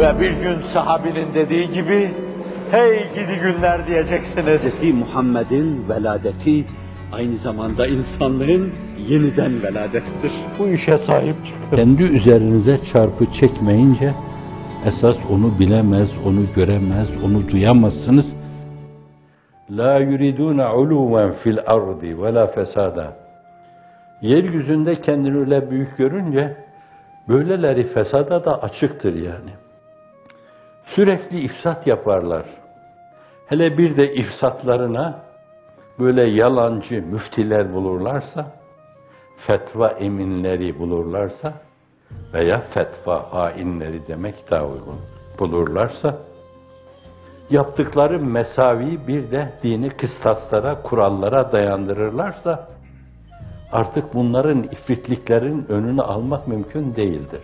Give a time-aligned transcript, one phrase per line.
[0.00, 2.10] Ve bir gün sahabinin dediği gibi,
[2.70, 4.82] hey gidi günler diyeceksiniz.
[4.82, 4.94] Hz.
[4.94, 6.64] Muhammed'in veladeti
[7.12, 8.72] aynı zamanda insanlığın
[9.08, 10.32] yeniden veladettir.
[10.58, 11.76] Bu işe sahip çıkın.
[11.76, 14.12] Kendi üzerinize çarpı çekmeyince
[14.86, 18.26] esas onu bilemez, onu göremez, onu duyamazsınız.
[19.70, 23.16] La yuriduna uluven fil ardi ve la fesada.
[24.22, 26.56] Yeryüzünde kendini öyle büyük görünce
[27.28, 29.50] böyleleri fesada da açıktır yani.
[30.94, 32.44] Sürekli ifsat yaparlar.
[33.46, 35.22] Hele bir de ifsatlarına
[35.98, 38.46] böyle yalancı müftiler bulurlarsa,
[39.46, 41.52] fetva eminleri bulurlarsa
[42.32, 45.00] veya fetva hainleri demek daha uygun
[45.38, 46.18] bulurlarsa,
[47.50, 52.68] yaptıkları mesavi bir de dini kıstaslara, kurallara dayandırırlarsa,
[53.72, 57.42] artık bunların ifritliklerin önünü almak mümkün değildir.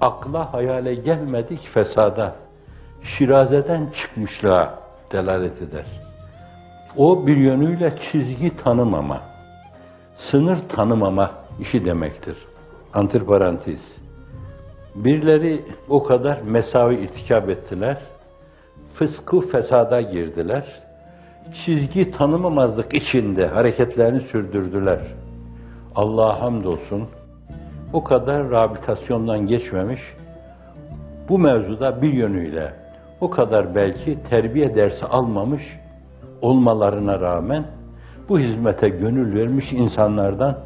[0.00, 2.34] Akla hayale gelmedik fesada,
[3.02, 4.78] şirazeden çıkmışlığa
[5.12, 5.86] delalet eder.
[6.96, 9.20] O bir yönüyle çizgi tanımama,
[10.30, 12.36] sınır tanımama işi demektir.
[12.94, 13.80] Antiparantez.
[14.94, 17.98] Birileri o kadar mesavi irtikap ettiler,
[18.94, 20.64] fıskı fesada girdiler,
[21.64, 25.00] çizgi tanımamazlık içinde hareketlerini sürdürdüler.
[25.94, 27.08] Allah'a hamdolsun,
[27.92, 30.00] o kadar rehabilitasyondan geçmemiş,
[31.28, 32.72] bu mevzuda bir yönüyle
[33.20, 35.62] o kadar belki terbiye dersi almamış
[36.40, 37.64] olmalarına rağmen
[38.28, 40.58] bu hizmete gönül vermiş insanlardan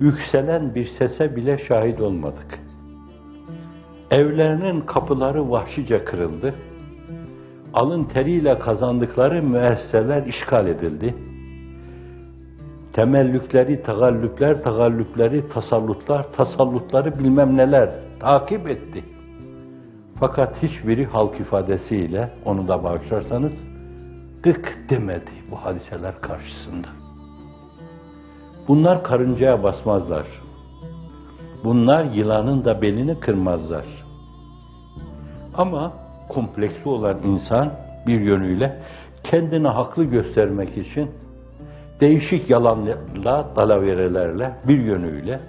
[0.00, 2.58] yükselen bir sese bile şahit olmadık.
[4.10, 6.54] Evlerinin kapıları vahşice kırıldı.
[7.74, 11.14] Alın teriyle kazandıkları müesseseler işgal edildi.
[12.92, 17.90] Temellükleri, tagallüpler, tagallüpleri, tasallutlar, tasallutları bilmem neler
[18.20, 19.04] takip etti.
[20.20, 23.52] Fakat hiçbiri halk ifadesiyle, onu da bağışlarsanız,
[24.42, 26.88] gık demedi bu hadiseler karşısında.
[28.68, 30.26] Bunlar karıncaya basmazlar.
[31.64, 33.84] Bunlar yılanın da belini kırmazlar.
[35.54, 35.92] Ama
[36.28, 37.72] kompleksi olan insan
[38.06, 38.82] bir yönüyle
[39.24, 41.10] kendini haklı göstermek için
[42.02, 42.98] değişik yalanla,
[43.56, 45.40] dalaverelerle bir yönüyle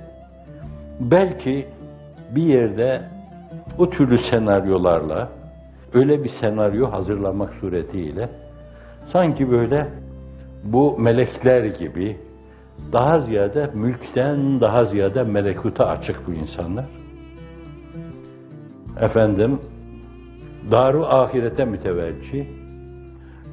[1.00, 1.68] belki
[2.36, 3.02] bir yerde
[3.78, 5.30] o türlü senaryolarla
[5.94, 8.30] öyle bir senaryo hazırlamak suretiyle
[9.14, 9.88] sanki böyle
[10.64, 12.18] bu melekler gibi
[12.94, 16.86] daha ziyade mülkten daha ziyade melekuta açık bu insanlar.
[19.02, 19.60] Efendim,
[20.72, 22.46] daru ahirete müteveccih,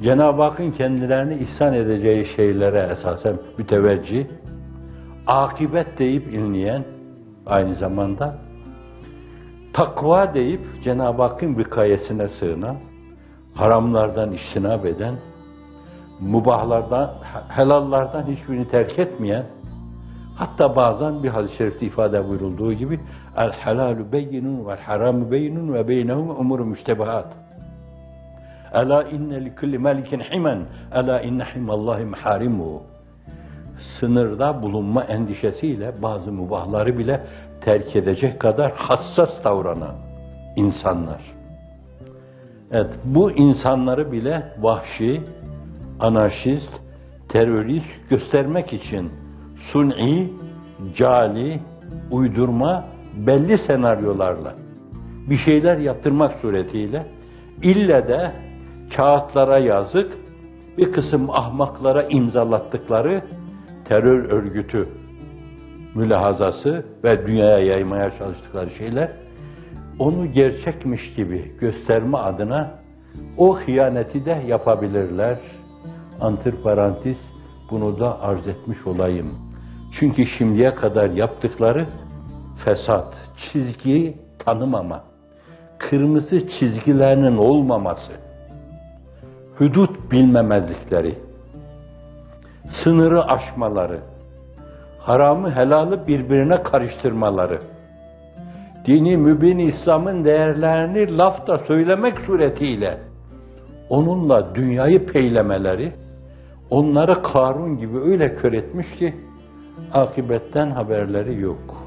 [0.02, 4.26] Cenab-ı Hakk'ın kendilerini ihsan edeceği şeylere esasen müteveccih,
[5.26, 6.84] akibet deyip inleyen
[7.46, 8.34] aynı zamanda
[9.72, 12.76] takva deyip Cenab-ı Hakk'ın vikayesine sığınan,
[13.56, 15.14] haramlardan iştinab eden,
[16.20, 17.10] mubahlardan,
[17.48, 19.46] helallardan hiçbirini terk etmeyen,
[20.36, 23.00] hatta bazen bir hadis-i şerifte ifade buyurulduğu gibi
[23.36, 27.49] el halalu beyinun ve haramu beyinun ve beynehum umuru müştebahat.
[28.72, 30.58] Ela inne li kulli melikin himen,
[30.92, 32.82] ela inne himallahi maharimuhu.
[34.00, 37.20] Sınırda bulunma endişesiyle bazı mubahları bile
[37.60, 39.94] terk edecek kadar hassas davranan
[40.56, 41.20] insanlar.
[42.72, 45.20] Evet, bu insanları bile vahşi,
[46.00, 46.80] anarşist,
[47.28, 49.10] terörist göstermek için
[49.72, 50.32] suni,
[50.96, 51.60] cali,
[52.10, 52.84] uydurma,
[53.16, 54.54] belli senaryolarla
[55.30, 57.06] bir şeyler yaptırmak suretiyle
[57.62, 58.32] ille de
[58.96, 60.12] kağıtlara yazık
[60.78, 63.22] bir kısım ahmaklara imzalattıkları
[63.84, 64.88] terör örgütü
[65.94, 69.12] mülahazası ve dünyaya yaymaya çalıştıkları şeyler
[69.98, 72.70] onu gerçekmiş gibi gösterme adına
[73.38, 75.38] o hıyaneti de yapabilirler.
[76.20, 77.16] Antiparantez
[77.70, 79.34] bunu da arz etmiş olayım.
[80.00, 81.86] Çünkü şimdiye kadar yaptıkları
[82.64, 83.14] fesat,
[83.52, 85.04] çizgiyi tanımama,
[85.78, 88.12] kırmızı çizgilerinin olmaması,
[89.60, 91.14] hudut bilmemezlikleri,
[92.84, 94.00] sınırı aşmaları,
[94.98, 97.58] haramı helalı birbirine karıştırmaları,
[98.86, 102.98] dini mübin İslam'ın değerlerini lafta söylemek suretiyle
[103.88, 105.92] onunla dünyayı peylemeleri,
[106.70, 109.14] onları Karun gibi öyle kör etmiş ki
[109.92, 111.86] akibetten haberleri yok.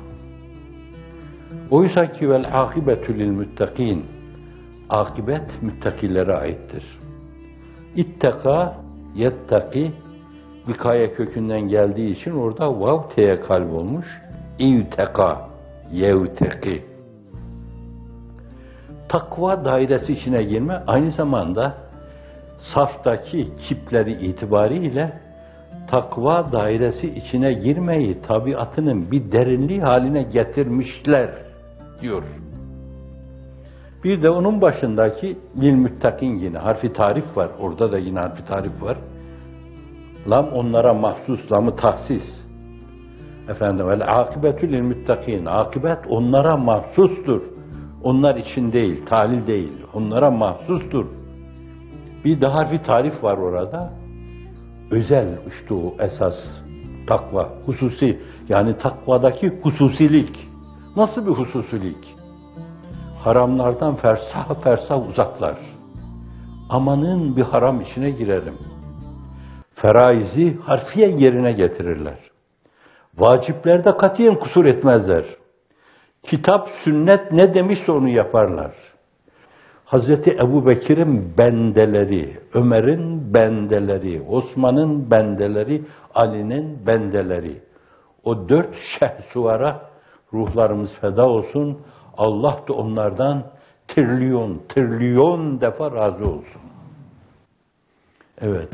[1.71, 4.05] Oysa ki vel akibetü lil muttakin
[4.89, 7.02] akibet müttakilere aittir.
[7.95, 8.75] İtteka
[9.15, 9.91] yettaki
[10.67, 14.05] vikaya kökünden geldiği için orada vav teye kalp olmuş.
[14.59, 15.49] İvteka
[15.91, 16.83] yevteki
[19.09, 21.73] takva dairesi içine girme aynı zamanda
[22.75, 25.13] saftaki kipleri itibariyle
[25.87, 31.29] takva dairesi içine girmeyi tabiatının bir derinliği haline getirmişler
[32.01, 32.23] diyor.
[34.03, 37.50] Bir de onun başındaki lil müttakin yine harfi tarif var.
[37.59, 38.97] Orada da yine harfi tarif var.
[40.29, 42.23] Lam onlara mahsus, lamı tahsis.
[43.50, 45.45] Efendim, vel akibetü lil müttakin.
[45.45, 47.41] Akibet onlara mahsustur.
[48.03, 49.73] Onlar için değil, talil değil.
[49.94, 51.05] Onlara mahsustur.
[52.25, 53.94] Bir de harfi tarif var orada.
[54.91, 56.35] Özel işte o esas
[57.07, 58.19] takva, hususi.
[58.50, 60.50] Yani takvadaki hususilik.
[60.95, 62.15] Nasıl bir hususilik?
[63.23, 65.55] Haramlardan fersah fersah uzaklar.
[66.69, 68.57] Amanın bir haram içine girerim.
[69.75, 72.17] Feraizi harfiyen yerine getirirler.
[73.17, 75.25] Vaciplerde katiyen kusur etmezler.
[76.23, 78.71] Kitap, sünnet ne demişse onu yaparlar.
[79.85, 85.83] Hazreti Ebu Bekir'in bendeleri, Ömer'in bendeleri, Osman'ın bendeleri,
[86.15, 87.61] Ali'nin bendeleri.
[88.23, 89.81] O dört şehsuvara
[90.33, 91.77] ruhlarımız feda olsun.
[92.18, 93.44] Allah da onlardan
[93.88, 96.62] trilyon, trilyon defa razı olsun.
[98.42, 98.69] Evet.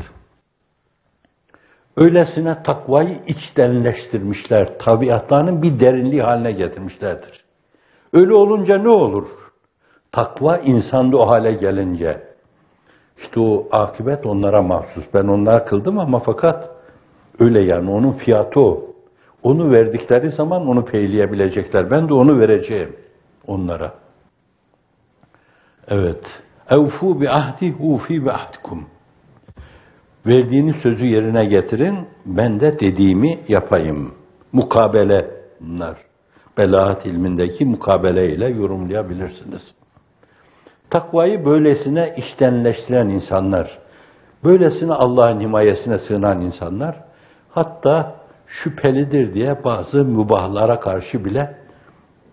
[1.98, 7.44] Öylesine takvayı içtenleştirmişler, tabiatlarının bir derinliği haline getirmişlerdir.
[8.14, 9.28] Öyle olunca ne olur?
[10.12, 12.22] Takva insanda o hale gelince,
[13.18, 15.04] işte o akibet onlara mahsus.
[15.14, 16.70] Ben onlara kıldım ama fakat
[17.40, 18.86] öyle yani onun fiyatı o.
[19.44, 21.92] Onu verdikleri zaman onu peyleyebilecekler.
[21.92, 22.96] Ben de onu vereceğim
[23.48, 23.94] onlara.
[25.88, 26.24] Evet.
[26.70, 28.86] Evfu bi ahdi ufi bi ahdikum.
[30.26, 34.14] Verdiğiniz sözü yerine getirin, ben de dediğimi yapayım.
[34.54, 35.32] Mukabele
[35.62, 35.98] bunlar.
[36.58, 39.62] Belaat ilmindeki mukabele ile yorumlayabilirsiniz.
[40.90, 43.80] Takvayı böylesine iştenleştiren insanlar,
[44.44, 46.96] böylesine Allah'ın himayesine sığınan insanlar,
[47.50, 48.16] hatta
[48.48, 51.59] şüphelidir diye bazı mübahlara karşı bile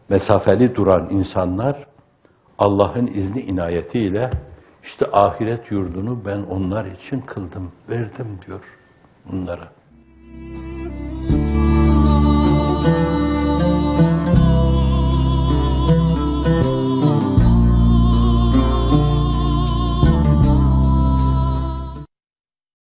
[0.09, 1.87] mesafeli duran insanlar,
[2.59, 4.31] Allah'ın izni inayetiyle
[4.85, 8.61] işte ahiret yurdunu ben onlar için kıldım, verdim diyor
[9.31, 9.69] bunlara.